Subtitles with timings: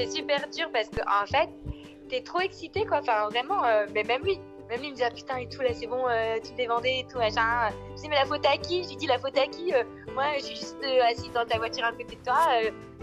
[0.00, 1.48] c'est super dur parce que en fait,
[2.08, 2.98] t'es trop excité quoi.
[2.98, 4.38] Enfin, vraiment, euh, mais même lui,
[4.68, 7.00] même lui me dit ah putain et tout là, c'est bon, euh, tu te vendé
[7.00, 7.68] et tout machin.
[7.96, 8.82] Je dis mais la faute à qui?
[8.84, 9.84] Je lui dis la faute à qui euh,
[10.14, 12.38] Moi, je suis juste assise dans ta voiture à côté de toi,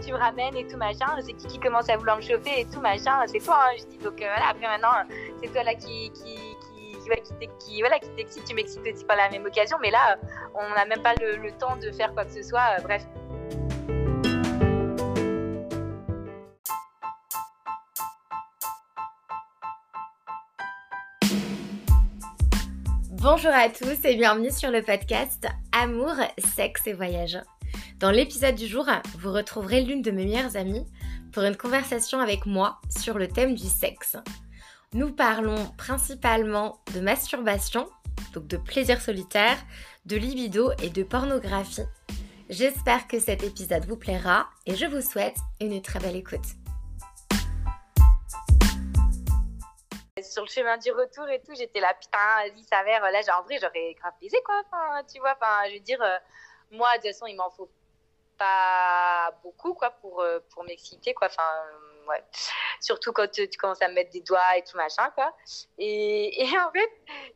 [0.04, 1.06] tu me ramènes et tout machin.
[1.20, 3.24] C'est qui qui commence à vouloir me chauffer et tout machin.
[3.26, 3.58] C'est toi.
[3.66, 3.76] Hein.
[3.78, 4.48] Je dis donc voilà.
[4.50, 6.56] Après maintenant, c'est toi là qui, qui
[7.58, 10.18] qui, voilà, qui t'excite, tu m'excites aussi par la même occasion, mais là,
[10.54, 12.76] on n'a même pas le, le, temps de faire quoi que ce soit.
[12.82, 13.02] bref,
[23.20, 26.14] Bonjour à tous et bienvenue sur le podcast Amour,
[26.54, 27.36] sexe et voyage.
[27.98, 28.86] Dans l'épisode du jour,
[29.18, 30.86] vous retrouverez l'une de mes meilleures amies
[31.32, 34.16] pour une conversation avec moi sur le thème du sexe.
[34.94, 37.88] Nous parlons principalement de masturbation,
[38.34, 39.58] donc de plaisir solitaire,
[40.06, 41.82] de libido et de pornographie.
[42.48, 46.54] J'espère que cet épisode vous plaira et je vous souhaite une très belle écoute.
[50.22, 53.58] Sur le chemin du retour et tout, j'étais là, putain, vas-y, s'avère, là, en vrai,
[53.60, 54.62] j'aurais grave plaisir, quoi.
[54.66, 56.18] Enfin, tu vois, enfin, je veux dire, euh,
[56.70, 57.70] moi, de toute façon, il m'en faut
[58.38, 61.28] pas beaucoup, quoi, pour, euh, pour m'exciter, quoi.
[61.28, 62.24] Enfin, euh, ouais.
[62.80, 65.34] Surtout quand tu, commences à me mettre des doigts et tout, machin, quoi.
[65.78, 66.90] Et, et en fait,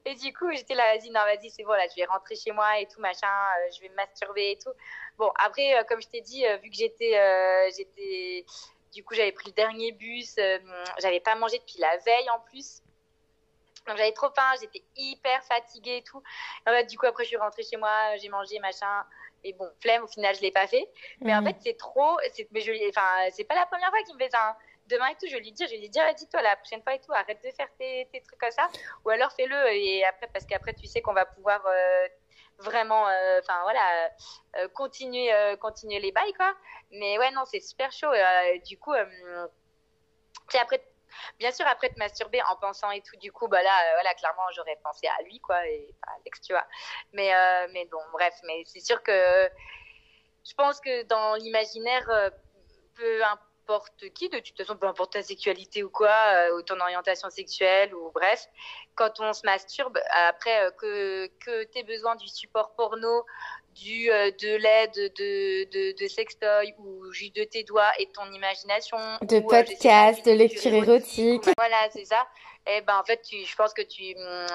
[0.05, 2.53] et du coup, j'étais là, vas-y, non, vas-y, c'est bon, là, je vais rentrer chez
[2.53, 3.29] moi et tout, machin,
[3.75, 4.73] je vais me masturber et tout.
[5.19, 7.13] Bon, après, comme je t'ai dit, vu que j'étais,
[7.77, 8.47] j'étais,
[8.93, 10.37] du coup, j'avais pris le dernier bus.
[10.39, 10.59] Euh,
[10.99, 12.83] j'avais pas mangé depuis la veille en plus.
[13.87, 16.23] Donc j'avais trop faim, j'étais hyper fatiguée et tout.
[16.67, 19.05] En fait, du coup, après, je suis rentrée chez moi, j'ai mangé, machin.
[19.45, 20.89] Et bon, flemme, au final, je l'ai pas fait.
[21.21, 22.17] Mais en fait, c'est trop.
[22.53, 24.51] Mais je, enfin, c'est pas la première fois qu'il me fait ça.
[24.51, 24.57] Hein.
[24.87, 27.13] Demain et tout, je lui dire, je lui dire, dis-toi la prochaine fois et tout,
[27.13, 28.69] arrête de faire tes, tes trucs comme ça.
[29.05, 29.73] Ou alors fais-le.
[29.73, 32.09] Et après, parce qu'après, tu sais qu'on va pouvoir euh,
[32.63, 34.11] vraiment, euh, enfin voilà,
[34.57, 36.55] euh, continuer, euh, continuer les bails quoi.
[36.91, 38.13] Mais ouais, non, c'est super chaud.
[38.67, 38.93] du coup,
[40.49, 40.83] c'est après
[41.39, 44.51] bien sûr après te masturber en pensant et tout du coup bah là voilà clairement
[44.57, 46.67] j'aurais pensé à lui quoi et à Alex tu vois
[47.13, 47.31] mais
[47.69, 49.13] mais bon bref mais c'est sûr que
[50.43, 52.09] je pense que dans l'imaginaire
[52.95, 56.63] peu importe n'importe qui, de toute façon, peu importe ta sexualité ou quoi, euh, ou
[56.63, 58.47] ton orientation sexuelle, ou bref,
[58.95, 63.25] quand on se masturbe, après euh, que, que tu aies besoin du support porno,
[63.75, 68.31] du, euh, de l'aide de, de, de, sextoy ou juste de tes doigts et ton
[68.33, 68.99] imagination.
[69.23, 71.45] De podcast, de lecture érotique.
[71.57, 72.27] Voilà, c'est ça.
[72.67, 74.15] Et eh ben en fait, tu, je pense que tu.
[74.15, 74.47] Mm,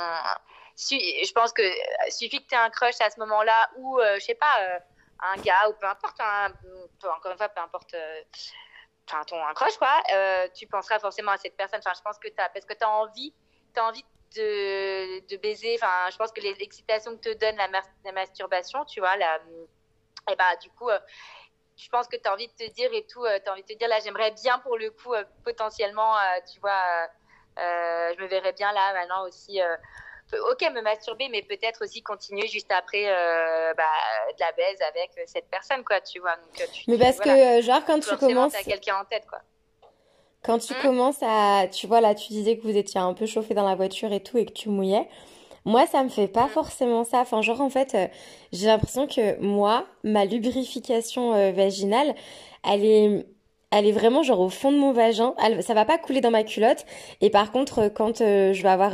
[0.77, 1.63] je pense que
[2.09, 4.79] suffit que tu aies un crush à ce moment-là ou, je sais pas,
[5.19, 6.53] un gars ou peu importe, un,
[7.03, 7.95] encore une fois, peu importe
[9.07, 11.79] enfin, ton accroche, quoi, euh, tu penseras forcément à cette personne.
[11.79, 13.33] Enfin, je pense que tu as, parce que tu as envie,
[13.75, 15.77] as envie de, baiser.
[15.81, 19.39] Enfin, je pense que l'excitation que te donne la, masturbation, tu vois, la,
[20.29, 20.99] et bah, du coup, euh,
[21.77, 23.63] je pense que tu as envie de te dire et tout, euh, tu as envie
[23.63, 25.13] de te dire, là, j'aimerais bien pour le coup,
[25.43, 26.15] potentiellement,
[26.51, 27.07] tu vois,
[27.57, 29.61] je me verrais bien là, maintenant aussi
[30.33, 33.83] ok me masturber, mais peut-être aussi continuer juste après euh, bah,
[34.33, 36.35] de la baise avec euh, cette personne, quoi, tu vois.
[36.35, 38.53] Donc, euh, mais parce que, genre, quand tu commences.
[38.65, 39.39] quelqu'un en tête, quoi.
[40.43, 40.81] Quand tu hmm?
[40.81, 41.67] commences à.
[41.67, 44.21] Tu vois, là, tu disais que vous étiez un peu chauffé dans la voiture et
[44.21, 45.07] tout et que tu mouillais.
[45.65, 46.49] Moi, ça me fait pas hmm.
[46.49, 47.19] forcément ça.
[47.19, 47.97] Enfin, genre, en fait,
[48.51, 52.15] j'ai l'impression que moi, ma lubrification vaginale,
[52.69, 53.25] elle est
[53.69, 55.35] elle est vraiment genre au fond de mon vagin.
[55.43, 56.85] Elle, ça va pas couler dans ma culotte.
[57.19, 58.93] Et par contre, quand je vais avoir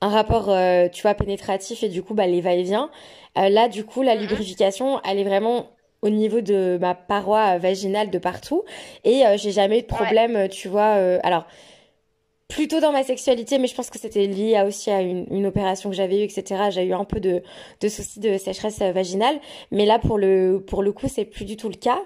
[0.00, 2.90] un rapport, euh, tu vois, pénétratif et du coup, bah, les va-et-vient.
[3.38, 4.22] Euh, là, du coup, la mhm.
[4.22, 5.70] lubrification, elle est vraiment
[6.02, 8.62] au niveau de ma paroi vaginale de partout
[9.04, 10.92] et euh, j'ai jamais eu de problème, tu vois.
[11.22, 11.46] alors,
[12.48, 15.46] plutôt dans ma sexualité, mais je pense que c'était lié à, aussi à une, une
[15.46, 16.70] opération que j'avais eue, etc.
[16.70, 17.42] J'ai eu un peu de,
[17.80, 19.40] de soucis de sécheresse vaginale,
[19.70, 21.98] mais là, pour le, pour le coup, c'est plus du tout le cas.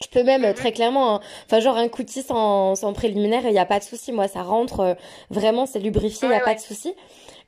[0.00, 0.54] Je peux même mhm.
[0.54, 3.84] très clairement, hein, enfin genre un coutis sans, sans préliminaire, il n'y a pas de
[3.84, 4.12] souci.
[4.12, 4.94] Moi, ça rentre euh,
[5.30, 6.94] vraiment, c'est lubrifié, il n'y a pas de souci.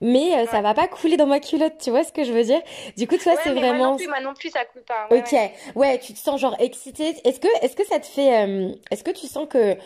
[0.02, 2.42] Mais euh, ça va pas couler dans ma culotte, tu vois ce que je veux
[2.42, 2.60] dire?
[2.96, 3.76] Du coup, toi, c'est vraiment.
[3.76, 5.08] Moi non plus, moi non plus, ça coule pas.
[5.10, 5.36] ok,
[5.76, 5.98] ouais.
[5.98, 7.14] tu te sens genre excitée.
[7.24, 9.76] Est-ce que, est-ce que ça te fait, euh, est-ce que tu sens que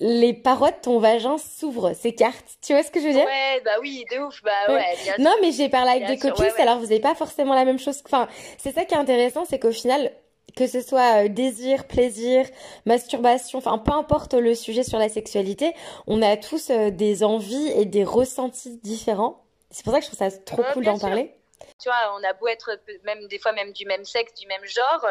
[0.00, 2.58] les parois de ton vagin s'ouvrent, s'écartent?
[2.62, 3.26] Tu vois ce que je veux dire?
[3.26, 4.84] Ouais, bah oui, de ouf, bah ouais.
[5.18, 8.00] non, mais j'ai parlé avec des copines, alors vous n'avez pas forcément la même chose.
[8.06, 8.28] Enfin,
[8.58, 10.12] c'est ça qui est intéressant, c'est qu'au final,
[10.58, 12.44] que ce soit euh, désir, plaisir,
[12.84, 15.72] masturbation, enfin peu importe le sujet sur la sexualité,
[16.08, 19.44] on a tous euh, des envies et des ressentis différents.
[19.70, 21.32] C'est pour ça que je trouve ça trop cool d'en parler.
[21.80, 22.70] Tu vois, on a beau être
[23.04, 25.06] même des fois même du même sexe, du même genre,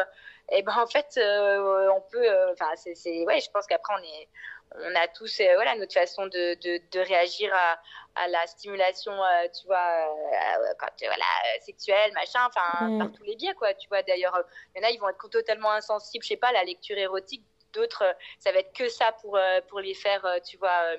[0.52, 4.28] et ben en fait euh, on peut, enfin c'est, ouais, je pense qu'après on est
[4.76, 7.78] on a tous euh, voilà notre façon de, de, de réagir à,
[8.18, 11.24] à, la stimulation euh, tu vois euh, quand voilà
[11.60, 12.98] sexuelle machin enfin mm.
[12.98, 14.02] par tous les biais quoi tu vois.
[14.02, 14.42] D'ailleurs
[14.74, 16.98] il y en a ils vont être totalement insensibles je sais pas à la lecture
[16.98, 17.44] érotique.
[17.74, 19.38] D'autres, ça va être que ça pour,
[19.68, 20.96] pour les faire, tu vois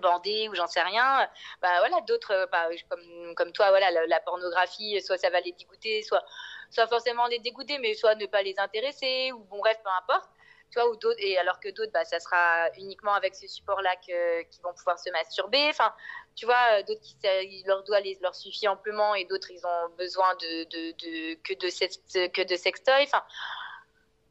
[0.00, 1.28] bander ou j'en sais rien.
[1.60, 6.02] Bah voilà d'autres bah, comme comme toi voilà la, pornographie soit ça va les dégoûter
[6.02, 6.22] soit
[6.70, 10.30] soit forcément les dégoûter mais soit ne pas les intéresser ou bon bref peu importe
[10.70, 13.80] tu vois ou d'autres et alors que d'autres bah ça sera uniquement avec ce support
[13.82, 15.94] là que qu'ils vont pouvoir se masturber enfin
[16.34, 17.16] tu vois d'autres qui
[17.66, 17.82] leur
[18.20, 22.56] leur suffit amplement et d'autres ils ont besoin de, de, de que de que de
[22.56, 23.22] sextoy enfin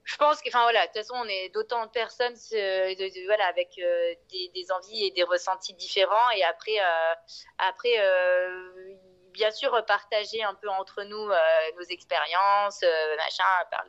[0.06, 3.48] je pense que, enfin voilà, de toute façon, on est d'autant de personnes, de, voilà,
[3.48, 6.30] avec euh, des, envies et des ressentis différents.
[6.38, 7.14] Et après, euh,
[7.58, 8.96] après, euh,
[9.32, 12.84] bien sûr, partager un peu entre nous nos expériences,
[13.18, 13.84] machin, par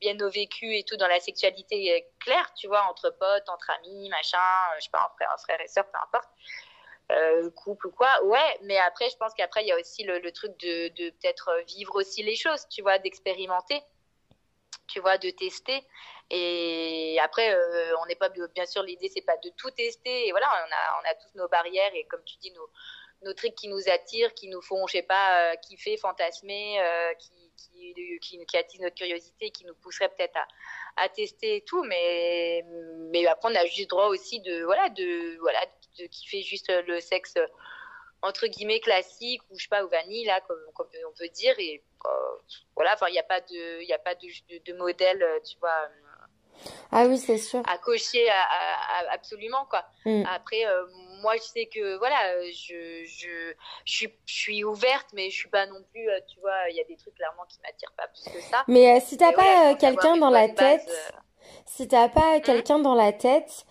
[0.00, 4.08] bien nos vécus et tout dans la sexualité claire, tu vois, entre potes, entre amis,
[4.08, 4.38] machin,
[4.78, 7.52] je sais pas, un frère, et sœur, peu importe.
[7.56, 10.58] couple ou quoi, ouais, mais après, je pense qu'après, il y a aussi le, truc
[10.60, 13.82] de, peut-être vivre aussi les choses, tu vois, d'expérimenter
[14.90, 15.84] tu vois, de tester.
[16.30, 20.28] Et après, euh, on n'est pas, bien sûr, l'idée, c'est pas de tout tester.
[20.28, 23.54] Et voilà, on a, on a tous nos barrières et comme tu dis, nos, trucs
[23.54, 27.94] qui nous attirent, qui nous font, je sais pas, euh, kiffer, fantasmer, euh, qui, qui,
[28.20, 30.46] qui, qui, attisent notre curiosité, qui nous pousserait peut-être à,
[31.04, 31.82] à, tester et tout.
[31.84, 32.64] Mais,
[33.10, 35.60] mais après, on a juste droit aussi de, voilà, de, voilà,
[35.98, 37.34] de kiffer juste le sexe
[38.22, 41.54] entre guillemets classique ou je sais pas ou vanille là comme, comme on peut dire
[41.58, 42.10] et euh,
[42.76, 44.28] voilà enfin il n'y a pas de il y a pas de,
[44.64, 49.84] de, modèle euh, tu vois euh, ah oui c'est sûr à cocher à, absolument quoi
[50.04, 50.24] mm.
[50.26, 50.64] après
[51.20, 55.48] moi je sais que voilà je, je, je, suis, je suis ouverte mais je suis
[55.48, 58.32] pas non plus tu vois il y a des trucs clairement qui m'attirent pas plus
[58.32, 58.64] que ça.
[58.68, 60.90] Mais si t'as pas quelqu'un dans la tête
[61.66, 63.64] si t'as pas quelqu'un dans la tête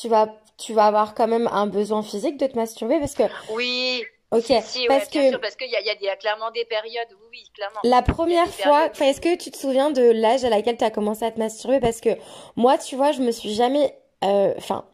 [0.00, 0.28] tu vas
[0.58, 4.04] tu vas avoir quand même un besoin physique de te masturber parce que oui.
[4.32, 4.48] Ok,
[4.88, 7.80] parce que parce qu'il y a, y, a, clairement des périodes, oui, oui clairement.
[7.84, 11.22] La première fois, est-ce que tu te souviens de l'âge à laquelle tu as commencé
[11.26, 11.80] à te masturber?
[11.80, 12.10] Parce que
[12.56, 13.94] moi, tu vois, je me suis jamais,
[14.24, 14.86] euh, enfin,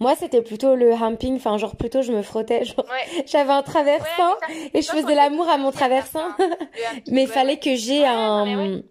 [0.00, 2.62] moi, c'était plutôt le humping, enfin, genre plutôt je me frottais,
[3.26, 4.34] j'avais un traversant
[4.74, 6.28] et je faisais l'amour à mon traversant,
[7.10, 8.82] mais il fallait que j'ai un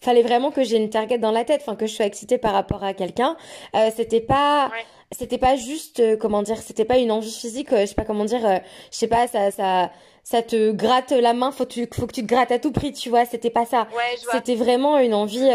[0.00, 2.52] fallait vraiment que j'ai une target dans la tête, enfin que je sois excitée par
[2.52, 3.36] rapport à quelqu'un.
[3.74, 4.70] Euh, c'était pas,
[5.16, 8.04] c'était pas juste, euh, comment dire, c'était pas une envie physique, euh, je sais pas
[8.04, 8.58] comment dire, euh,
[8.90, 9.90] je sais pas, ça, ça,
[10.22, 12.92] ça te gratte la main, faut, tu, faut que tu te grattes à tout prix,
[12.92, 13.88] tu vois, c'était pas ça.
[14.32, 15.48] c'était vraiment une envie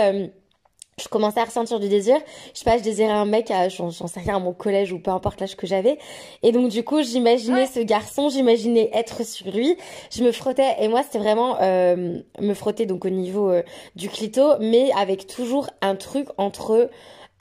[1.00, 2.18] je commençais à ressentir du désir.
[2.54, 5.12] Je sais pas, je désirais un mec, j'en sais rien, à mon collège ou peu
[5.12, 5.98] importe l'âge que j'avais.
[6.44, 9.78] Et donc du coup, j'imaginais ce garçon, j'imaginais être sur lui.
[10.12, 13.64] Je me frottais et moi c'était vraiment euh, me frotter donc au niveau euh,
[13.96, 16.90] du clito, mais avec toujours un truc entre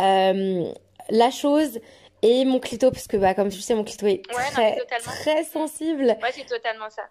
[0.00, 0.72] euh,
[1.10, 1.80] la chose
[2.22, 6.16] et mon clito parce que bah comme tu sais mon clito est très très sensible.
[6.22, 7.02] Ouais, c'est totalement ça.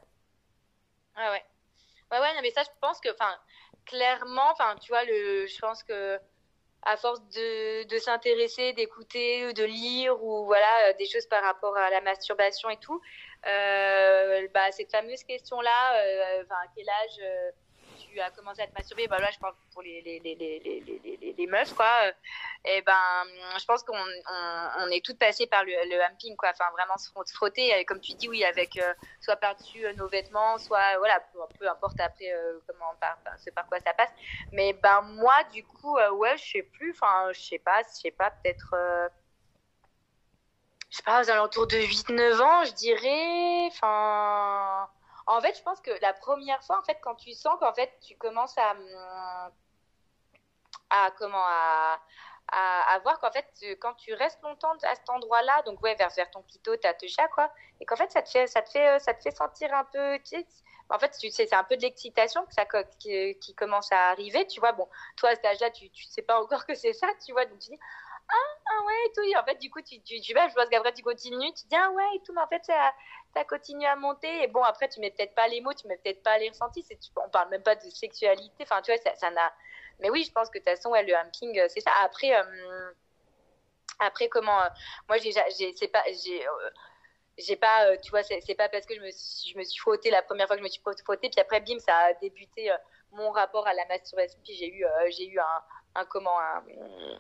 [1.18, 1.44] Ouais ouais.
[2.12, 3.34] Ouais ouais, non, mais ça je pense que enfin
[3.86, 6.20] clairement enfin tu vois le je pense que
[6.88, 11.76] à force de, de s'intéresser, d'écouter, de lire ou voilà euh, des choses par rapport
[11.76, 13.02] à la masturbation et tout,
[13.46, 16.44] euh, bah, cette fameuse question-là, euh,
[16.76, 17.52] quel âge euh,
[18.08, 21.34] tu as commencé à te masturber, bah là je parle pour les, les, les, les,
[21.38, 21.88] les meufs quoi,
[22.66, 23.24] et ben
[23.60, 27.10] je pense qu'on on, est toutes passées par le, le humping quoi, enfin vraiment se
[27.34, 28.80] frotter, comme tu dis oui avec
[29.22, 31.20] soit par-dessus nos vêtements, soit voilà
[31.60, 32.34] peu, importe après
[32.68, 34.12] comment par, c'est par quoi ça passe,
[34.52, 38.12] mais ben moi du coup ouais je sais plus, enfin je sais pas, je sais
[38.12, 38.76] pas peut-être
[40.90, 43.68] je sais pas, aux alentours de 8-9 ans, je dirais.
[43.68, 44.90] Enfin,
[45.28, 47.92] en fait, je pense que la première fois, en fait, quand tu sens qu'en fait,
[48.02, 48.76] tu commences à,
[50.90, 52.00] à comment, à,
[52.50, 53.46] à, voir qu'en fait,
[53.80, 57.28] quand tu restes longtemps à cet endroit-là, donc ouais, vers, vers ton clito, ta chat,
[57.30, 59.84] quoi, et qu'en fait, ça te fait, ça te fait, ça te fait sentir un
[59.86, 60.48] peu, tu sais,
[60.90, 62.46] en fait, c'est un peu de l'excitation
[63.00, 64.72] qui, commence à arriver, tu vois.
[64.72, 67.46] Bon, toi, à cet âge-là, tu, tu sais pas encore que c'est ça, tu vois,
[67.46, 67.80] donc tu dis,
[68.30, 69.40] ah, ah ouais, et tout.
[69.40, 71.76] En fait, du coup, tu, tu, tu vas, je pense qu'après, tu continues, tu dis,
[71.76, 72.94] ah ouais, et tout, mais en fait, ça,
[73.34, 74.44] ça continue à monter.
[74.44, 76.84] Et bon, après, tu mets peut-être pas les mots, tu mets peut-être pas les ressentis.
[76.84, 78.64] C'est, on parle même pas de sexualité.
[78.64, 79.54] Enfin, tu vois, ça, n'a.
[80.00, 81.92] Mais oui, je pense que de toute façon, le humping, euh, c'est ça.
[82.04, 82.92] Après, euh,
[84.00, 84.62] après comment.
[84.62, 84.70] Euh,
[85.08, 86.04] moi, j'ai, c'est pas.
[87.38, 90.10] J'ai, pas, tu vois, c'est pas parce que je me, suis, je me suis frottée
[90.10, 92.74] la première fois que je me suis frottée, puis après, bim, ça a débuté
[93.12, 94.40] mon rapport à la masturbation.
[94.44, 95.64] Puis j'ai eu, j'ai eu un
[96.06, 96.38] comment,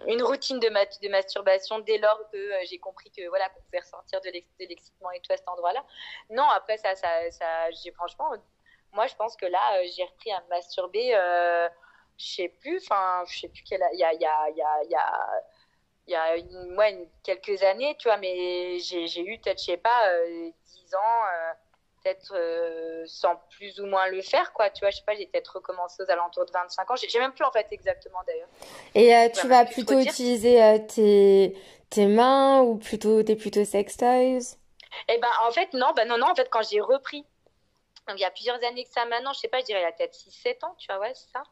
[0.07, 0.69] une routine de,
[1.09, 4.29] masturbation dès lors que euh, j'ai compris que voilà qu'on pouvait ressentir de
[4.59, 5.83] l'excitement et tout à cet endroit-là.
[6.29, 8.31] Non, après ça, ça, ça j'ai franchement,
[8.91, 11.15] moi je pense que là euh, j'ai repris à masturber.
[11.15, 11.67] Euh,
[12.17, 14.57] je sais plus, enfin je sais plus quel, il y a, il y a, il
[14.57, 14.95] y a, y
[16.07, 19.77] il y a une, ouais, quelques années, tu vois, mais j'ai eu peut-être, je sais
[19.77, 20.09] pas,
[20.65, 21.25] 10 ans,
[22.07, 24.69] peut-être sans plus ou moins le faire, quoi.
[24.69, 26.95] Tu vois, je sais pas, j'ai peut-être recommencé aux alentours de 25 ans.
[26.95, 28.49] J'ai même plus en fait exactement d'ailleurs.
[28.95, 31.57] Et tu vas plutôt utiliser tes,
[31.89, 34.57] tes mains ou plutôt t'es plutôt sextoys?
[35.09, 37.25] Eh ben en fait non, ben non non, en fait quand j'ai repris
[38.07, 39.91] donc il y a plusieurs années que ça maintenant, je sais pas, je dirais la
[39.91, 41.43] tête 6 7 ans, tu vois, ouais, c'est ça.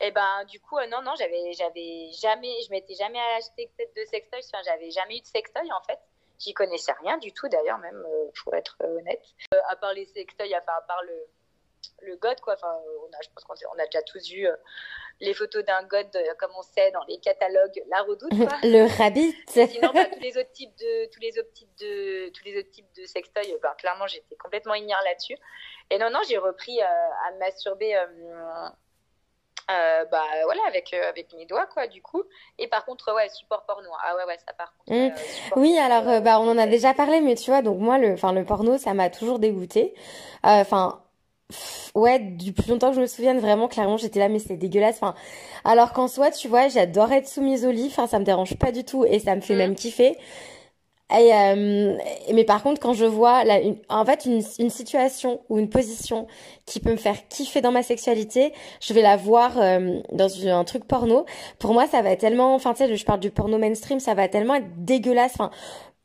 [0.00, 4.40] Et ben du coup non non, j'avais j'avais jamais je m'étais jamais acheté de sextoy,
[4.44, 5.98] enfin, j'avais jamais eu de sextoy en fait.
[6.38, 9.22] J'y connaissais rien du tout d'ailleurs même euh, pour être euh, honnête.
[9.54, 11.26] Euh, à part les sextoys, enfin à part le
[12.02, 14.46] le god quoi, enfin on a je pense qu'on a déjà tous vu
[15.20, 16.06] les photos d'un god
[16.38, 18.56] comme on sait dans les catalogues La Redoute quoi.
[18.62, 19.34] le rabbit.
[19.48, 22.70] Sinon bah, tous les autres types de tous les autres types de tous les autres
[22.70, 25.36] types de sextoy, bah, clairement j'étais complètement ignare là-dessus.
[25.90, 27.96] Et non non, j'ai repris à masturber
[29.70, 32.22] euh, bah voilà avec euh, avec mes doigts quoi du coup.
[32.58, 33.88] Et par contre ouais support porno.
[34.02, 35.04] Ah ouais ouais ça par contre mmh.
[35.04, 38.12] euh, oui alors bah on en a déjà parlé mais tu vois donc moi le
[38.14, 39.94] enfin le porno ça m'a toujours dégoûté
[40.42, 41.02] enfin
[41.94, 44.96] ouais du plus longtemps que je me souvienne vraiment clairement j'étais là mais c'est dégueulasse.
[44.96, 45.14] Enfin
[45.64, 47.88] alors qu'en soi tu vois j'adore être soumise au lit.
[47.90, 49.58] Enfin ça me dérange pas du tout et ça me fait mmh.
[49.58, 50.16] même kiffer
[51.10, 51.96] euh,
[52.34, 55.70] mais par contre, quand je vois la, une, en fait une, une, situation ou une
[55.70, 56.26] position
[56.66, 60.64] qui peut me faire kiffer dans ma sexualité, je vais la voir euh, dans un
[60.64, 61.24] truc porno.
[61.58, 64.14] Pour moi, ça va être tellement, enfin tu sais, je parle du porno mainstream, ça
[64.14, 65.32] va tellement être dégueulasse.
[65.34, 65.50] Enfin,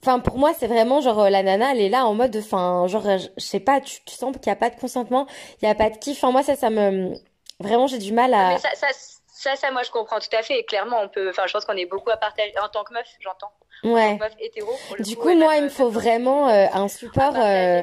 [0.02, 3.04] enfin pour moi, c'est vraiment genre la nana, elle est là en mode, enfin genre,
[3.18, 5.28] je, sais pas, tu, tu sens qu'il y a pas de consentement,
[5.62, 6.18] il y a pas de kiff.
[6.18, 7.14] Enfin moi, ça, ça me,
[7.60, 8.58] vraiment, j'ai du mal à.
[9.34, 10.60] Ça, ça, moi, je comprends tout à fait.
[10.60, 12.94] Et clairement, on peut, enfin, je pense qu'on est beaucoup à partager en tant que
[12.94, 13.52] meuf, j'entends.
[13.84, 14.18] Ouais.
[15.00, 17.82] du coup, moi, il me faut vraiment euh, un support euh,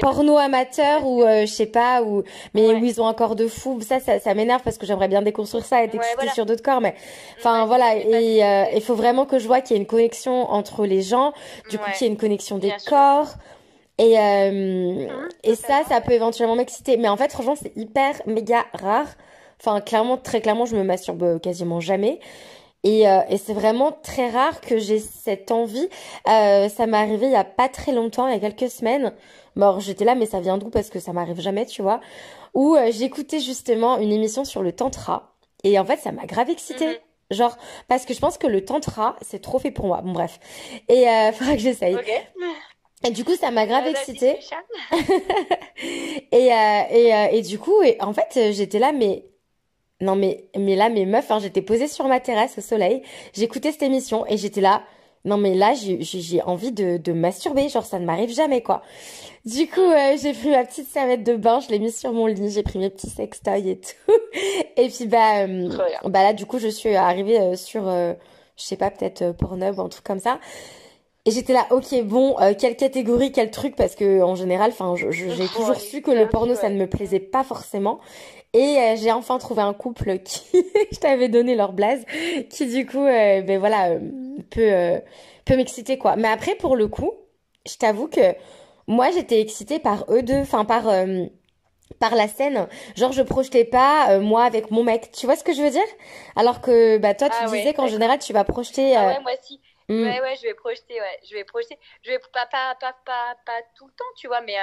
[0.00, 3.80] porno amateur ou euh, je sais pas ou mais où ils ont encore de fou.
[3.82, 6.62] Ça, ça, ça m'énerve parce que j'aimerais bien déconstruire ça et être excité sur d'autres
[6.62, 6.80] corps.
[6.80, 6.94] Mais
[7.38, 8.42] enfin voilà, et
[8.74, 11.34] il faut vraiment que je vois qu'il y a une connexion entre les gens.
[11.68, 13.34] Du coup, qu'il y ait une connexion des corps.
[13.98, 16.96] Et, mmh, et ça, ça peut éventuellement m'exciter.
[16.96, 19.08] Mais en fait, franchement, c'est hyper méga rare.
[19.60, 22.20] Enfin, clairement, très clairement, je me masturbe quasiment jamais.
[22.84, 25.88] Et, euh, et c'est vraiment très rare que j'ai cette envie.
[26.28, 29.12] Euh, ça m'est arrivé il y a pas très longtemps, il y a quelques semaines.
[29.56, 30.70] Bon, j'étais là, mais ça vient d'où?
[30.70, 32.00] Parce que ça m'arrive jamais, tu vois.
[32.54, 35.34] Où euh, j'écoutais justement une émission sur le tantra.
[35.64, 36.86] Et en fait, ça m'a grave excitée.
[36.86, 36.96] Mhm.
[37.30, 40.00] Genre, parce que je pense que le tantra, c'est trop fait pour moi.
[40.02, 40.38] Bon, bref.
[40.88, 41.98] Et euh, faudra que j'essaye.
[43.04, 44.38] Et du coup, ça m'a grave excitée.
[46.32, 49.24] et, euh, et, euh, et du coup, et, en fait, j'étais là, mais
[50.00, 53.02] non mais mais là mes meufs, hein, j'étais posée sur ma terrasse au soleil,
[53.32, 54.82] j'écoutais cette émission et j'étais là.
[55.24, 58.82] Non mais là j'ai j'ai envie de de masturber, genre ça ne m'arrive jamais quoi.
[59.44, 62.26] Du coup euh, j'ai pris ma petite serviette de bain, je l'ai mise sur mon
[62.26, 64.12] lit, j'ai pris mes petits sextoys et tout.
[64.76, 65.68] et puis bah euh,
[66.04, 68.14] bah là du coup je suis arrivée euh, sur je
[68.62, 70.38] sais pas peut-être Pornhub ou un truc comme ça.
[71.26, 75.46] Et j'étais là, ok, bon, quelle catégorie, quel truc, parce que en général, enfin, j'ai
[75.48, 78.00] toujours su que le porno, ça ne me plaisait pas forcément.
[78.54, 80.42] Et euh, j'ai enfin trouvé un couple qui,
[80.92, 82.04] je t'avais donné leur blaze,
[82.48, 84.00] qui du coup, euh, ben voilà, euh,
[84.50, 85.02] peut,
[85.44, 86.16] peut m'exciter quoi.
[86.16, 87.12] Mais après, pour le coup,
[87.66, 88.34] je t'avoue que
[88.86, 90.84] moi, j'étais excitée par eux deux, enfin par
[92.00, 92.68] par la scène.
[92.96, 95.10] Genre, je projetais pas moi avec mon mec.
[95.12, 95.82] Tu vois ce que je veux dire?
[96.36, 98.96] Alors que bah toi, tu ah disais qu'en général, tu vas projeter.
[98.96, 99.60] Ah ouais, moi aussi.
[99.90, 100.04] Mm.
[100.04, 101.78] Ouais, ouais, je vais projeter, ouais, je vais projeter.
[102.02, 104.54] Je vais pas pas pas pas, pas tout le temps, tu vois, mais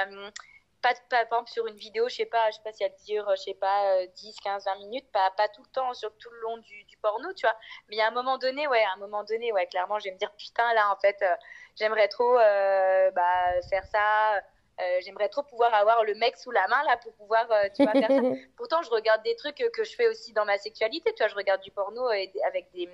[0.82, 3.28] pas, par exemple sur une vidéo, je sais pas, je sais pas si elle dure,
[3.36, 6.40] je sais pas, 10, 15, 20 minutes, pas, pas tout le temps, sur tout le
[6.40, 7.56] long du, du porno, tu vois.
[7.88, 10.18] Mais à un moment donné, ouais, à un moment donné, ouais, clairement, je vais me
[10.18, 11.34] dire, putain, là, en fait, euh,
[11.76, 14.36] j'aimerais trop euh, bah, faire ça.
[14.78, 17.92] Euh, j'aimerais trop pouvoir avoir le mec sous la main là pour pouvoir tu vois,
[17.92, 18.20] faire ça.
[18.58, 21.34] Pourtant, je regarde des trucs que je fais aussi dans ma sexualité, tu vois, je
[21.34, 22.86] regarde du porno et, avec des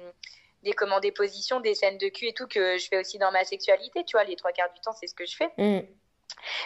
[0.62, 3.32] des comment des positions, des scènes de cul et tout que je fais aussi dans
[3.32, 5.50] ma sexualité, tu vois, les trois quarts du temps, c'est ce que je fais.
[5.58, 5.80] Mm.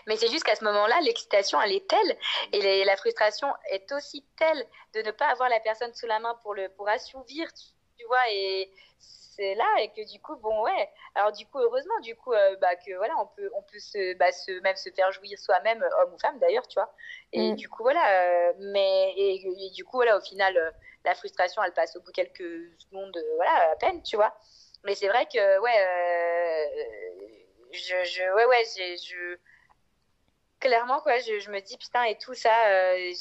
[0.06, 2.18] Mais c'est juste qu'à ce moment-là, l'excitation, elle est telle
[2.52, 6.34] et la frustration est aussi telle de ne pas avoir la personne sous la main
[6.42, 7.48] pour, le, pour assouvir,
[7.98, 10.90] tu, vois, et c'est là et que du coup, bon, ouais.
[11.14, 14.14] Alors du coup, heureusement, du coup, euh, bah, que voilà, on peut, on peut se,
[14.14, 16.92] bah, se, même se faire jouir soi-même, homme ou femme d'ailleurs, tu vois.
[17.32, 17.56] Et mm.
[17.56, 20.70] du coup, voilà, euh, mais, et, du coup, voilà, au final, euh,
[21.04, 24.34] la frustration, elle passe au bout de quelques secondes, voilà, à peine, tu vois.
[24.84, 26.70] Mais c'est vrai que, ouais,
[27.72, 29.38] je, je, ouais, ouais, je
[30.60, 33.12] clairement quoi je, je, me dis putain et tout ça euh,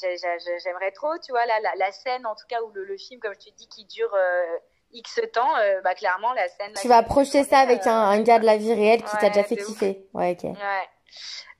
[0.62, 3.34] j'aimerais trop tu vois la, la, scène en tout cas ou le, le, film comme
[3.34, 4.58] je te dis qui dure euh,
[4.92, 8.38] x temps euh, bah clairement la scène tu vas projeter ça avec un, un, gars
[8.38, 10.08] de la vie réelle qui t'a déjà fait kiffer.
[10.14, 10.44] Ouais ok.
[10.44, 10.88] Ouais.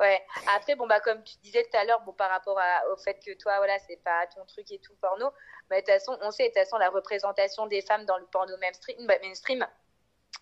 [0.01, 0.21] Ouais.
[0.57, 3.19] Après bon bah comme tu disais tout à l'heure bon par rapport à, au fait
[3.25, 5.31] que toi voilà c'est pas ton truc et tout porno
[5.69, 8.27] bah de toute façon on sait de toute façon la représentation des femmes dans le
[8.27, 9.67] porno mainstream bah, mainstream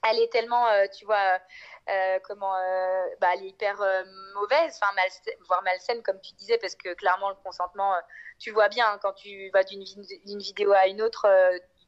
[0.02, 1.38] elle est tellement, tu vois,
[2.24, 2.54] comment,
[3.20, 3.76] bah, elle est hyper
[4.34, 4.92] mauvaise, enfin,
[5.48, 7.92] voire malsaine, comme tu disais, parce que clairement, le consentement,
[8.38, 11.26] tu vois bien, hein, quand tu vas d'une vidéo à une autre,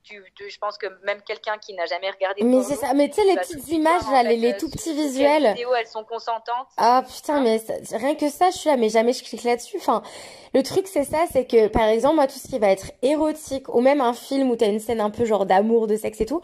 [0.08, 2.42] je pense que même quelqu'un qui n'a jamais regardé.
[2.44, 5.42] Mais c'est ça, mais tu sais, les petites images, là, les, tout petits visuels.
[5.42, 6.68] Les vidéos, elles sont consentantes.
[6.76, 7.60] Ah putain, mais
[7.92, 9.78] rien que ça, je suis là, mais jamais je clique là-dessus.
[9.78, 10.02] Enfin,
[10.54, 13.68] le truc, c'est ça, c'est que, par exemple, moi, tout ce qui va être érotique,
[13.68, 16.26] ou même un film où t'as une scène un peu genre d'amour, de sexe et
[16.26, 16.40] tout,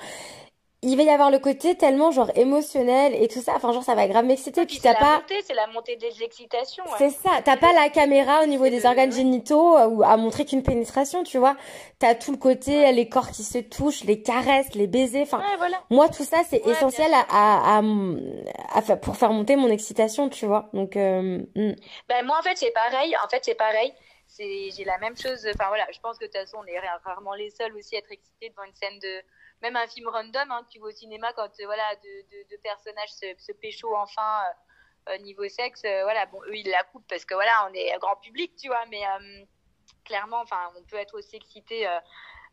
[0.84, 3.52] il va y avoir le côté tellement genre émotionnel et tout ça.
[3.54, 4.66] Enfin genre ça va grave m'exciter.
[4.66, 7.30] Puis, t'as pas c'est la montée des excitations c'est ça.
[7.44, 11.22] T'as pas la caméra au niveau des organes génitaux euh, ou à montrer qu'une pénétration
[11.22, 11.56] tu vois.
[12.00, 15.22] T'as tout le côté les corps qui se touchent les caresses les baisers.
[15.22, 15.40] Enfin
[15.88, 17.82] moi tout ça c'est essentiel à, à,
[18.74, 20.68] à, pour faire monter mon excitation tu vois.
[20.72, 21.74] Donc euh, hmm.
[22.08, 23.14] ben moi en fait c'est pareil.
[23.24, 23.94] En fait c'est pareil.
[24.36, 25.46] J'ai la même chose.
[25.54, 25.86] Enfin voilà.
[25.92, 28.48] Je pense que de toute façon on est rarement les seuls aussi à être excités
[28.48, 29.22] devant une scène de
[29.62, 33.26] même un film random hein, tu vois au cinéma quand euh, voilà deux, personnages se,
[33.38, 34.42] se pécho enfin
[35.08, 37.96] euh, niveau sexe euh, voilà bon eux ils la coupent parce que voilà on est
[37.98, 39.02] grand public tu vois mais
[40.04, 41.86] clairement enfin on peut être aussi excité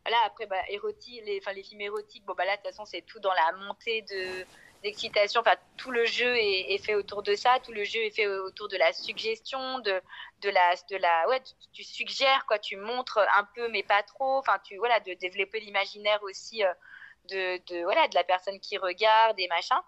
[0.04, 2.84] voilà après bah, érotique les enfin les films érotiques bon bah là de toute façon
[2.84, 4.46] c'est tout dans la montée de
[4.82, 8.26] d'excitation enfin tout le jeu est, fait autour de ça tout le jeu est fait
[8.26, 10.00] autour de la suggestion de
[10.40, 14.38] de la de la ouais tu, suggères quoi tu montres un peu mais pas trop
[14.38, 16.64] enfin tu voilà de développer l'imaginaire aussi
[17.28, 19.80] de, de, voilà, de la personne qui regarde et machin.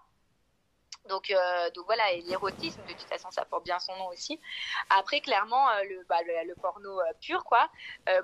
[1.09, 4.39] Donc, euh, donc voilà, et l'érotisme, de toute façon, ça porte bien son nom aussi.
[4.89, 7.69] Après, clairement, euh, le, bah, le, porno euh, pur, quoi.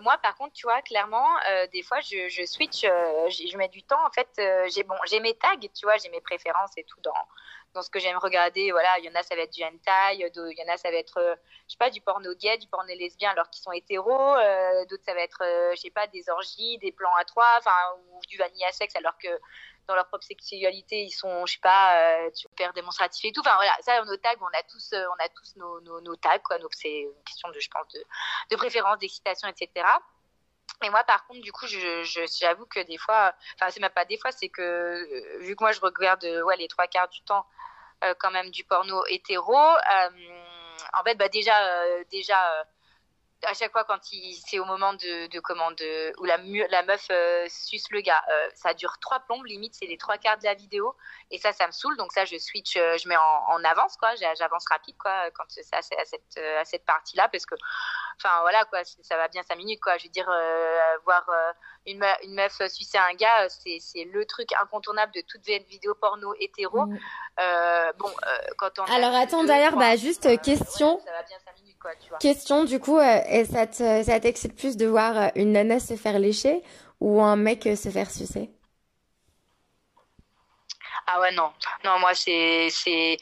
[0.02, 1.28] moi, par contre, tu vois, clairement,
[1.74, 4.04] des fois, je, switch, je mets du temps.
[4.06, 4.30] En fait,
[4.74, 7.14] j'ai bon, mes tags, tu vois, j'ai mes préférences et tout dans,
[7.74, 8.72] dans ce que j'aime regarder.
[8.72, 10.90] Voilà, il y en a, ça va être du hentai, il y en a, ça
[10.90, 14.36] va être, je sais pas, du porno gay, du porno lesbien alors qu'ils sont hétéros.
[14.90, 15.44] D'autres, ça va être,
[15.76, 17.76] je sais pas, des orgies, des plans à trois, enfin,
[18.12, 19.28] ou du vanilla sexe alors que
[19.90, 23.42] dans leur propre sexualité, ils sont, je sais pas, euh, super démonstratifs et tout.
[23.42, 26.58] Enfin voilà, ça, nos tags, on a tous, euh, on a tous nos, tags, quoi.
[26.72, 27.88] C'est une question de, je pense,
[28.52, 29.86] de, préférence, d'excitation, etc.
[30.84, 34.20] Et moi, par contre, du coup, j'avoue que des fois, enfin, c'est même pas des
[34.20, 37.46] fois, c'est que euh, vu que moi, je regarde ouais, les trois quarts du temps
[38.20, 41.54] quand même du porno hétéro, en fait, bah, déjà,
[42.06, 42.64] déjà
[43.44, 46.38] à chaque fois quand il c'est au moment de, de comment de où la
[46.70, 50.18] la meuf euh, suce le gars euh, ça dure trois plombes limite c'est les trois
[50.18, 50.96] quarts de la vidéo
[51.32, 53.96] et ça ça me saoule donc ça je switch euh, je mets en, en avance
[53.98, 57.56] quoi j'avance rapide quoi quand c'est à, cette à cette partie là parce que
[58.18, 59.98] enfin voilà quoi ça va bien cinq minutes quoi.
[59.98, 60.30] Je veux dire
[61.06, 61.26] voir
[61.86, 66.34] une, une meuf sucer un gars c'est c'est le truc incontournable de toute vidéo porno
[66.40, 66.86] hétéro.
[66.86, 66.98] Mm.
[67.98, 68.12] bon
[68.58, 71.00] quand on alors attends d'ailleurs bah juste question.
[71.06, 71.70] ça va bien cinq minutes
[72.20, 75.96] Question du coup, euh, ça te, ça t'excite plus de voir euh, une nana se
[75.96, 76.62] faire lécher
[77.00, 78.52] ou un mec euh, se faire sucer?
[81.12, 81.52] Ah ouais non
[81.84, 83.18] non moi c'est c'est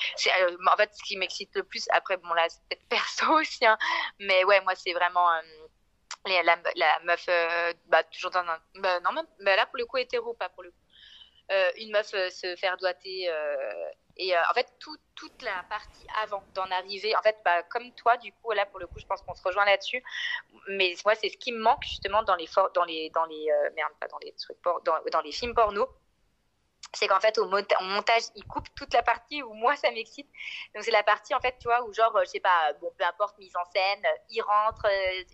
[0.74, 3.78] en fait ce qui m'excite le plus après bon là c'est peut-être perso aussi hein,
[4.20, 5.30] mais ouais moi c'est vraiment
[6.26, 7.26] la, la, meuf
[7.86, 10.64] bah toujours dans un bah, non même bah, là pour le coup hétéro pas pour
[10.64, 10.78] le coup
[11.78, 13.30] une meuf se faire doiter
[14.20, 17.92] et euh, en fait, tout, toute la partie avant d'en arriver, en fait, bah, comme
[17.94, 20.04] toi, du coup, là, pour le coup, je pense qu'on se rejoint là-dessus.
[20.70, 23.70] Mais moi, c'est ce qui me manque justement dans les, dans les, dans les, euh,
[23.76, 25.88] merde, pas dans les dans, dans les films porno
[26.94, 30.28] c'est qu'en fait au, montage il coupe toute la partie où moi ça m'excite.
[30.74, 32.92] Donc c'est la partie en fait tu vois où genre euh, je sais pas bon
[32.98, 34.88] peu importe mise en scène ils rentrent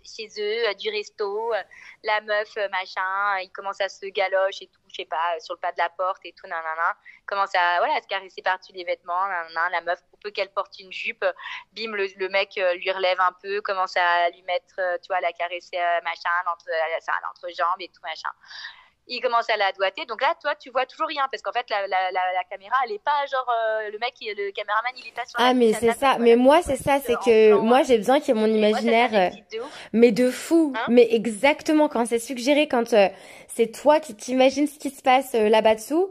[0.04, 1.52] chez eux du resto
[2.02, 5.60] la meuf machin il commence à se galoche et tout je sais pas sur le
[5.60, 6.96] pas de la porte et tout nanana.
[7.26, 10.52] Commence à voilà à se caresser par-dessus les vêtements nanana, la meuf pour peu qu'elle
[10.52, 11.24] porte une jupe
[11.72, 15.20] bim le, mec euh, lui relève un peu commence à lui mettre euh, tu vois
[15.20, 18.30] la caresser machin l'entrejambe et tout machin
[19.06, 20.04] il commence à la doiter.
[20.06, 22.92] Donc là, toi, tu vois toujours rien parce qu'en fait, la, la, la, caméra, elle
[22.92, 25.38] est pas genre euh, le mec, le caméraman, il est pas sur.
[25.38, 26.16] Ah, mais c'est ça.
[26.18, 29.58] Mais moi, c'est ça, c'est que moi, j'ai besoin qu'il y ait mon imaginaire, euh,
[29.92, 30.72] mais de fou.
[30.76, 33.08] Hein mais exactement quand c'est suggéré, quand euh,
[33.48, 36.10] c'est toi qui t'imagines ce qui se passe là-bas dessous.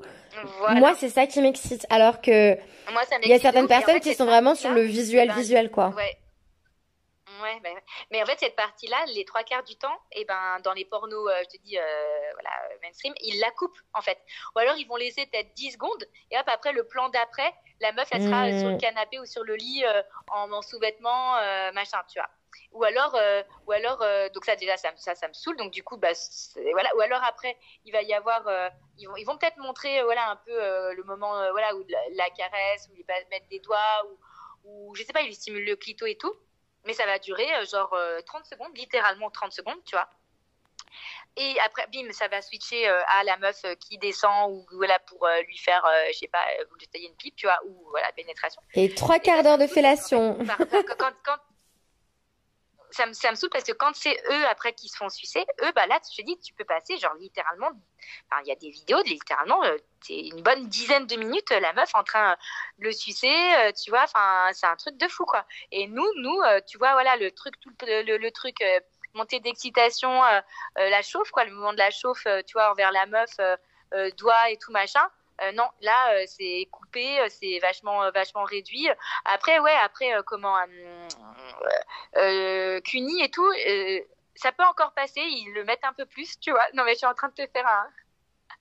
[0.72, 1.86] Moi, c'est ça qui m'excite.
[1.90, 2.58] Alors que
[3.24, 5.90] il y a certaines personnes qui sont vraiment sur le visuel, ben, visuel, quoi.
[5.96, 6.18] Ouais.
[7.44, 7.78] Ouais, ben,
[8.10, 10.86] mais en fait, cette partie-là, les trois quarts du temps, et eh ben, dans les
[10.86, 12.52] pornos, euh, je te dis, euh, voilà,
[12.82, 14.18] mainstream, ils la coupent, en fait.
[14.56, 17.92] Ou alors, ils vont laisser peut-être 10 secondes, et hop, après, le plan d'après, la
[17.92, 18.78] meuf, elle sera sur le mmh.
[18.78, 21.34] canapé ou sur le lit euh, en, sous-vêtements,
[21.74, 22.30] machin, tu vois.
[22.72, 23.20] Ou alors,
[23.68, 24.04] ou alors
[24.34, 26.14] donc ça, déjà, ça, ça, ça me saoule, donc du coup, bah,
[26.72, 26.96] voilà.
[26.96, 28.48] Ou alors, après, il va y avoir,
[28.98, 32.88] ils vont, ils vont peut-être montrer, voilà, un peu le moment, voilà, où la, caresse,
[32.90, 34.08] où il va mettre des doigts,
[34.64, 36.34] ou, je sais pas, il stimule le clito et tout
[36.86, 40.10] mais ça va durer euh, genre 30 euh, secondes, littéralement 30 secondes, tu vois.
[41.38, 45.58] et après, bim, ça va switcher à la meuf qui descend ou voilà pour lui
[45.58, 46.46] faire, je sais pas,
[46.78, 48.62] lui tailler une pipe, tu vois, ou voilà, pénétration.
[48.74, 50.38] Et trois quarts d'heure de fellation.
[50.98, 51.38] Quand, quand,
[52.94, 55.72] ça me, ça saoule parce que quand c'est eux après qui se font sucer, eux,
[55.76, 57.72] bah là, je te dis, tu peux passer genre littéralement,
[58.44, 61.74] il y a des vidéos de littéralement, euh, c'est une bonne dizaine de minutes, la
[61.74, 62.36] meuf en train
[62.78, 65.46] de le sucer, euh, tu vois, enfin, c'est un truc de fou, quoi.
[65.72, 68.64] Et nous, nous, euh, tu vois, voilà, le truc, tout le, truc,
[69.14, 70.22] montée d'excitation,
[70.76, 73.38] la chauffe, quoi, le mouvement de la chauffe, tu vois, envers la meuf,
[74.18, 75.08] doigt et tout machin.
[75.42, 78.88] Euh, non, là, euh, c'est coupé, euh, c'est vachement, vachement réduit.
[79.26, 80.56] Après, ouais, après, comment,
[82.84, 83.52] Cuny et tout,
[84.36, 86.66] ça peut encore passer, ils le mettent un peu plus, tu vois.
[86.74, 87.86] Non, mais je suis en train de te faire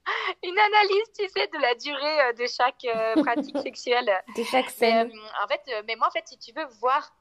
[0.43, 2.87] une analyse, tu sais, de la durée de chaque
[3.23, 4.11] pratique sexuelle.
[4.37, 5.13] De chaque scène.
[5.43, 7.13] en fait, mais moi, en fait, si tu veux voir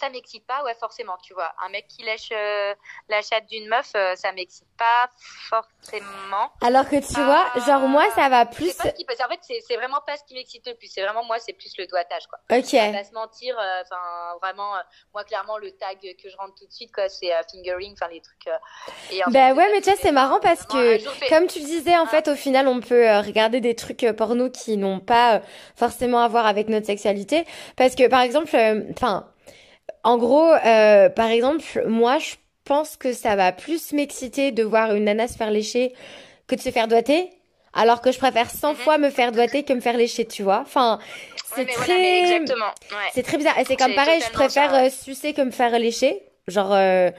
[0.00, 1.52] ça m'excite pas, ouais, forcément, tu vois.
[1.64, 2.74] Un mec qui lèche euh,
[3.08, 5.10] la chatte d'une meuf, euh, ça m'excite pas
[5.48, 6.50] forcément.
[6.62, 8.74] Alors que tu vois, genre moi, ça va plus.
[8.74, 9.04] Pas qui...
[9.04, 10.88] En fait, c'est vraiment pas ce qui m'excite le plus.
[10.88, 12.38] C'est vraiment moi, c'est plus le doigtage, quoi.
[12.50, 12.72] Ok.
[12.72, 13.58] On va se mentir.
[13.58, 14.72] Euh, enfin, vraiment,
[15.12, 18.22] moi, clairement, le tag que je rentre tout de suite, quoi, c'est fingering, enfin les
[18.22, 18.48] trucs.
[19.10, 22.06] Et bah ouais, mais tu vois, c'est marrant parce que, comme tu le disais, en
[22.06, 25.42] fait, au final, on peut regarder des trucs porno qui n'ont pas
[25.76, 27.44] forcément à voir avec notre sexualité,
[27.76, 28.56] parce que, par exemple,
[28.92, 29.26] enfin
[30.04, 32.34] en gros, euh, par exemple, moi, je
[32.64, 35.92] pense que ça va plus m'exciter de voir une nana se faire lécher
[36.46, 37.30] que de se faire doiter.
[37.72, 38.76] Alors que je préfère 100 mhm.
[38.76, 40.60] fois me faire doiter que me faire lécher, tu vois.
[40.62, 40.98] Enfin,
[41.54, 42.42] c'est très,
[43.12, 43.58] c'est très bizarre.
[43.58, 46.20] Et c'est comme pareil, je préfère euh, sucer que me faire lécher.
[46.48, 47.10] Genre, euh,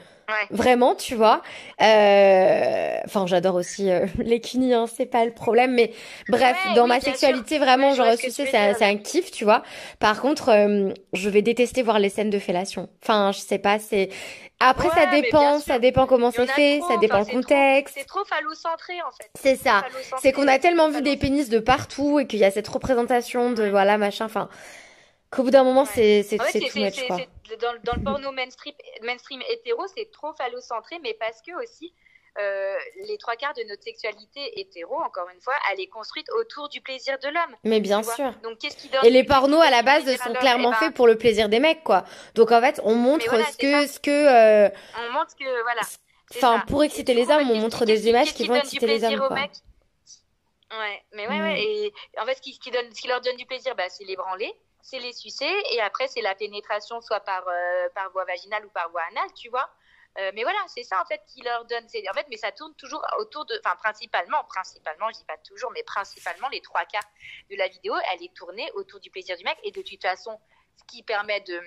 [0.50, 1.42] Vraiment, tu vois.
[1.80, 2.96] Euh...
[3.04, 5.74] Enfin, j'adore aussi euh, les cunis, hein, c'est pas le problème.
[5.74, 5.92] Mais
[6.28, 9.62] bref, dans ma sexualité, vraiment, genre, c'est un, un, kiff, tu vois.
[9.98, 12.88] Par contre, euh, je vais détester voir les scènes de fellation.
[13.02, 14.10] Enfin, je sais pas, c'est...
[14.60, 17.96] Après, ça dépend, ça dépend comment c'est fait, ça dépend le contexte.
[17.98, 19.28] C'est trop phallocentré, en fait.
[19.34, 19.82] C'est ça.
[20.20, 23.52] C'est qu'on a tellement vu des pénis de partout et qu'il y a cette représentation
[23.52, 24.48] de, voilà, machin, enfin...
[25.32, 27.16] Qu'au bout d'un moment, c'est c'est c'est too much, quoi.
[27.60, 31.92] Dans, dans, le porno mainstream, mainstream hétéro, c'est trop phallocentré, mais parce que aussi,
[32.38, 32.74] euh,
[33.06, 36.80] les trois quarts de notre sexualité hétéro, encore une fois, elle est construite autour du
[36.80, 37.56] plaisir de l'homme.
[37.64, 38.32] Mais bien sûr.
[38.42, 40.94] Donc, qu'est-ce qui donne Et les pornos, à la base, sont clairement eh ben faits
[40.94, 42.04] pour le plaisir des mecs, quoi.
[42.34, 44.70] Donc, en fait, on montre ce que, ce que, euh...
[44.98, 45.82] On montre que, voilà.
[46.34, 49.36] Enfin, pour exciter les hommes, on montre des images qui vont exciter les hommes, quoi.
[49.38, 51.54] Ouais, mais ouais, ouais.
[51.54, 51.56] Mm.
[51.56, 55.12] Et en fait, ce qui, leur donne du plaisir, bah, c'est les branler c'est les
[55.12, 59.02] sucer et après c'est la pénétration soit par, euh, par voie vaginale ou par voie
[59.10, 59.70] anale, tu vois.
[60.18, 61.84] Euh, mais voilà, c'est ça en fait qui leur donne.
[61.84, 65.70] En fait, mais ça tourne toujours autour de, enfin principalement, principalement, je dis pas toujours,
[65.72, 67.08] mais principalement les trois quarts
[67.50, 70.38] de la vidéo, elle est tournée autour du plaisir du mec et de toute façon,
[70.76, 71.62] ce qui permet de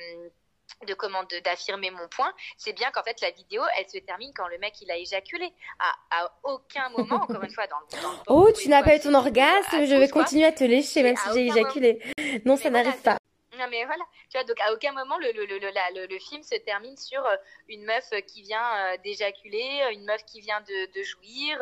[0.88, 4.48] de comment d'affirmer mon point, c'est bien qu'en fait la vidéo elle se termine quand
[4.48, 5.52] le mec il a éjaculé.
[5.80, 9.00] À, à aucun moment, encore une fois, dans le, dans Oh, tu n'as pas eu
[9.00, 12.00] ton orgasme, je vais continuer à te lécher même si j'ai éjaculé.
[12.46, 13.18] Non, ça n'arrive pas.
[13.58, 16.56] Non mais voilà, tu vois, donc à aucun moment le, le, le, le, film se
[16.56, 17.38] termine sur euh,
[17.70, 21.58] une meuf qui vient euh, d'éjaculer, une meuf qui vient de, de jouir,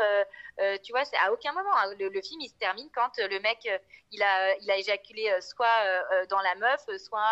[0.60, 1.76] euh, tu vois, c'est à aucun moment.
[1.78, 1.93] Hein.
[1.99, 3.69] Le, film il se termine quand le mec
[4.12, 7.30] il a, il a éjaculé soit dans la meuf, soit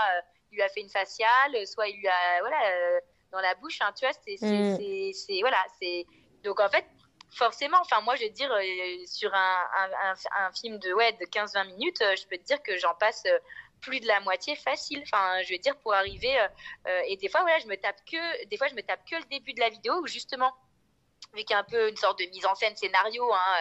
[0.51, 2.99] il lui a fait une faciale, soit il lui a voilà
[3.31, 5.13] dans la bouche, hein, tu vois, c'est mm.
[5.13, 6.05] c'est voilà, c'est
[6.43, 6.85] donc en fait
[7.31, 8.53] forcément, enfin moi je veux dire
[9.07, 12.77] sur un, un, un, film de ouais de 15-20 minutes, je peux te dire que
[12.77, 13.23] j'en passe
[13.79, 15.01] plus de la moitié facile.
[15.03, 16.35] Enfin, je veux dire pour arriver
[17.07, 19.23] et des fois voilà, je me tape que des fois je me tape que le
[19.29, 20.53] début de la vidéo où justement
[21.33, 23.55] vu qu'il y a un peu une sorte de mise en scène scénario hein,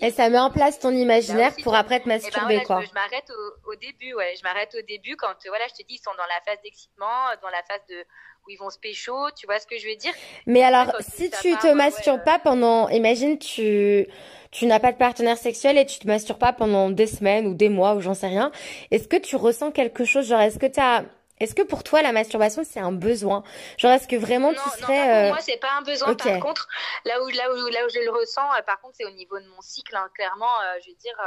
[0.00, 2.80] et ça met en place ton imaginaire pour après te masturber, eh ben quoi.
[2.80, 3.30] Je, m'arrête
[3.66, 4.34] au, début, ouais.
[4.36, 7.28] Je m'arrête au début quand, voilà, je te dis, ils sont dans la phase d'excitement,
[7.40, 8.04] dans la phase de
[8.44, 10.12] où ils vont se pécho, tu vois ce que je veux dire?
[10.46, 14.06] Mais alors, si tu te masturbes pas pendant, imagine, tu
[14.50, 17.54] tu n'as pas de partenaire sexuel et tu te masturbes pas pendant des semaines ou
[17.54, 18.52] des mois ou j'en sais rien,
[18.90, 20.26] est-ce que tu ressens quelque chose?
[20.26, 21.04] Genre, est-ce que tu as
[21.42, 23.42] est-ce que pour toi la masturbation c'est un besoin?
[23.78, 26.14] Genre est-ce que vraiment tu serais non, pour euh, moi c'est pas un besoin.
[26.14, 26.68] Par contre,
[27.04, 29.38] là où là où là où je le ressens, euh, par contre c'est au niveau
[29.38, 29.96] de mon cycle.
[29.96, 31.18] Hein, clairement, euh, je veux dire.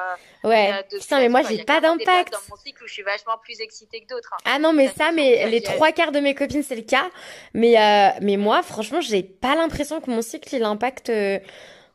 [0.43, 0.83] ouais.
[0.89, 2.33] Putain mais moi j'ai pas d'impact.
[2.33, 4.33] Dans mon cycle où je suis vachement plus excitée que d'autres.
[4.33, 4.43] Hein.
[4.45, 7.09] Ah non mais ça, mais les trois quarts de mes copines c'est le cas.
[7.53, 7.75] Mais
[8.21, 11.11] mais moi franchement j'ai pas l'impression que mon cycle il impacte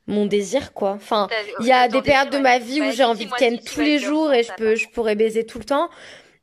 [0.07, 0.91] mon désir quoi.
[0.91, 1.29] Enfin,
[1.61, 3.99] il y a des périodes de ma vie où j'ai envie de ken tous les
[3.99, 5.89] jours et je peux je pourrais baiser tout le temps.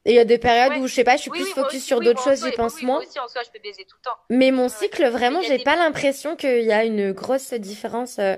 [0.08, 2.00] Et il y a des périodes où je sais pas, je suis plus focus sur
[2.00, 3.02] d'autres choses, j'y pense moins.
[4.30, 8.38] Mais mon cycle, vraiment, j'ai pas l'impression qu'il y a une grosse différence euh,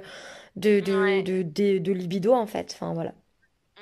[0.55, 2.71] de, de, de, de, libido en fait.
[2.73, 3.11] Enfin voilà.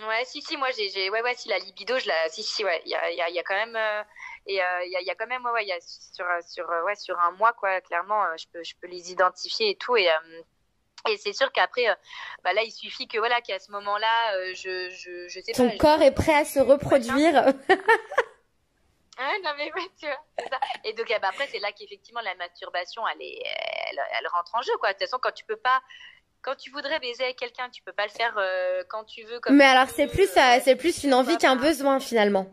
[0.06, 1.10] Ouais, si, si, moi j'ai.
[1.10, 2.28] Ouais, ouais, si la libido, je la.
[2.28, 3.76] Si, si, ouais, il y a, y, a, y a quand même.
[3.78, 4.04] Euh,
[4.47, 6.95] et euh, il y, a, y, a, quand même, ouais, y a sur, sur, ouais,
[6.95, 9.95] sur un mois, quoi, clairement, je, peux, je peux les identifier et tout.
[9.95, 10.10] Et,
[11.10, 11.96] Et c'est sûr qu'après, euh,
[12.44, 15.68] bah là, il suffit que voilà, qu'à ce moment-là, euh, je, je, je sais Ton
[15.68, 15.74] pas.
[15.74, 17.34] je- corps est prêt à se reproduire.
[17.46, 20.60] Ouais, non mais ouais, tu vois, c'est ça.
[20.84, 23.42] Et donc eh ben, après, c'est là qu'effectivement la masturbation, elle est,
[23.90, 24.90] elle, elle rentre en jeu quoi.
[24.90, 25.82] De toute façon, quand tu peux pas,
[26.42, 29.40] quand tu voudrais baiser avec quelqu'un, tu peux pas le faire euh, quand tu veux.
[29.40, 32.48] Comme Mais alors c'est plus, euh, c'est plus une envie qu'un besoin finalement.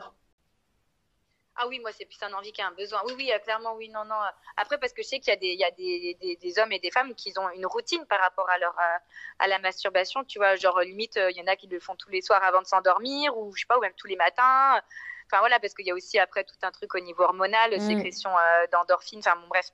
[1.57, 3.01] Ah oui, moi c'est plus un envie qu'un besoin.
[3.07, 4.17] Oui, oui, euh, clairement, oui, non, non.
[4.57, 6.59] Après, parce que je sais qu'il y a des, il y a des, des, des
[6.59, 8.99] hommes et des femmes qui ont une routine par rapport à leur, euh,
[9.39, 10.25] à la masturbation.
[10.25, 12.43] Tu vois, genre limite, euh, il y en a qui le font tous les soirs
[12.43, 14.81] avant de s'endormir, ou je sais pas, ou même tous les matins.
[15.27, 17.81] Enfin voilà, parce qu'il y a aussi après tout un truc au niveau hormonal, Mm.
[17.81, 19.21] sécrétion euh, d'endorphines.
[19.21, 19.71] Enfin bon, bref,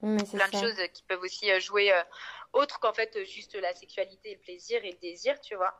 [0.00, 2.02] plein de choses qui peuvent aussi jouer euh,
[2.52, 5.74] autre qu'en fait euh, juste la sexualité, le plaisir et le désir, tu vois.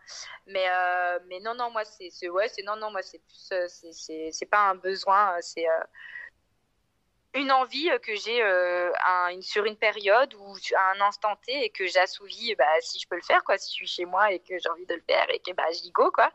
[0.47, 3.49] Mais euh, mais non non moi c'est c'est- ouais c'est non non moi c'est plus
[3.53, 5.73] euh, c'est c'est pas un besoin, c'est euh,
[7.35, 11.65] une envie que j'ai euh, un- une, sur une période ou à un instant T
[11.65, 14.31] et que j'assouvis bah, si je peux le faire quoi si je suis chez moi
[14.33, 16.31] et que j'ai envie de le faire et que bah j'y go quoi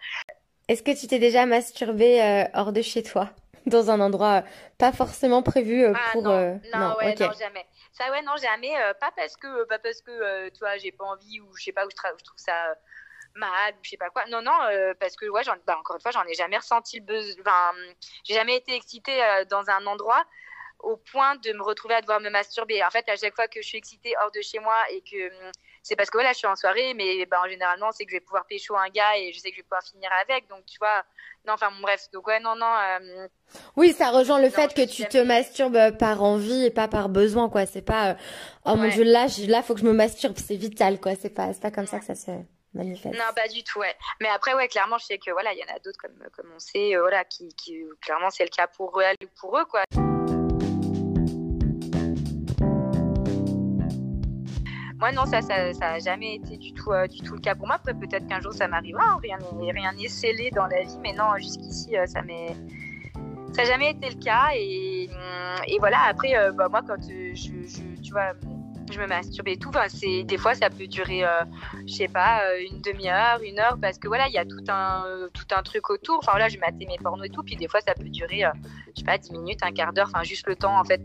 [0.68, 3.30] Est-ce que tu t'es déjà masturbé euh, hors de chez toi,
[3.66, 4.44] dans un endroit
[4.78, 6.30] pas forcément prévu Ah pour non,
[6.80, 7.66] non, ouais, non, jamais.
[7.98, 8.80] Ça, ouais, non, jamais.
[8.80, 11.86] euh, pas parce que, pas parce que, euh, j'ai pas envie ou je sais pas
[11.86, 12.76] où je, trouve ça euh,
[13.36, 14.26] mal ou je sais pas quoi.
[14.28, 17.06] Non, non, euh, parce que, ouais, bah, encore une fois, j'en ai jamais ressenti le
[17.06, 17.74] besoin.
[18.24, 20.24] J'ai jamais été excitée euh, dans un endroit
[20.80, 22.84] au point de me retrouver à devoir me masturber.
[22.84, 25.48] En fait, à chaque fois que je suis excitée hors de chez moi et que
[25.48, 25.52] hum,
[25.88, 28.22] c'est parce que voilà, je suis en soirée, mais ben, généralement, c'est que je vais
[28.22, 30.48] pouvoir pécho un gars et je sais que je vais pouvoir finir avec.
[30.50, 31.04] Donc, tu vois,
[31.48, 32.08] non, enfin, bon, bref.
[32.14, 32.66] Donc, ouais, non, non.
[33.00, 33.28] euh,
[33.76, 37.10] Oui, ça rejoint le Non, fait que tu te masturbes par envie et pas par
[37.10, 37.66] besoin, quoi.
[37.66, 38.14] C'est pas, euh,
[38.66, 38.90] oh mon Ouais.
[38.90, 41.16] Dieu, là, je- là, faut que je me masturbe, c'est vital, quoi.
[41.16, 42.32] C'est pas, c'est pas comme ça que ça se
[42.74, 43.16] manifeste.
[43.16, 43.96] Non, pas du tout, ouais.
[44.20, 46.52] Mais après, ouais, clairement, je sais que voilà, il y en a d'autres comme, comme
[46.56, 49.66] on sait, euh, voilà, qui, qui clairement c'est le cas pour eux ou pour eux,
[49.66, 49.84] quoi.
[55.00, 57.78] Moi, non, ça, ça, jamais été du tout, euh, du tout le cas pour moi.
[57.78, 59.04] Peut-être qu'un jour ça m'arrivera.
[59.12, 59.20] hein.
[59.22, 62.56] Rien n'est, rien n'est scellé dans la vie, mais non, jusqu'ici, euh, ça m'est,
[63.54, 64.48] ça n'a jamais été le cas.
[64.56, 65.08] Et,
[65.68, 66.00] et voilà.
[66.08, 70.72] Après, euh, bah, moi, quand je, me masturbe et tout, enfin, c'est des fois ça
[70.72, 71.24] peut durer,
[71.86, 75.62] je sais pas, une demi-heure, une heure, parce que voilà, il y a tout un,
[75.62, 76.18] truc autour.
[76.20, 78.52] Enfin voilà, je matais mes pornos et tout, puis des fois ça peut durer, euh,
[78.96, 81.04] je sais pas, 10 minutes, un quart d'heure, enfin juste le temps en fait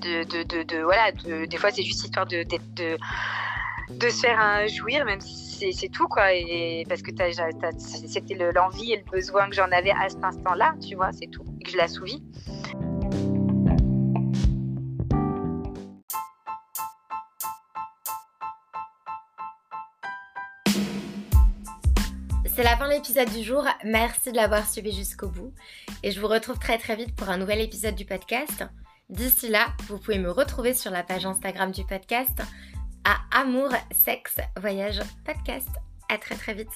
[0.00, 5.20] de, de, de, des fois c'est juste histoire de, de, se faire un jouir, même
[5.20, 6.28] si c'est- tout quoi,
[6.88, 7.10] parce que
[8.08, 11.28] c'était le- l'envie et le besoin que j'en avais à cet instant-là, tu vois, c'est
[11.30, 12.22] tout, et que je l'assouvis.
[22.46, 23.66] C'est la fin de l'épisode du jour.
[23.84, 25.52] Merci de l'avoir suivi jusqu'au bout.
[26.04, 28.64] Et je vous retrouve très très vite pour un nouvel épisode du podcast.
[29.10, 32.40] D'ici là, vous pouvez me retrouver sur la page Instagram du podcast
[33.04, 35.68] à Amour, Sexe, Voyage, Podcast.
[36.08, 36.70] À très très vite.